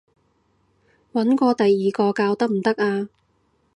[1.13, 3.07] 搵過第二個教得唔得啊？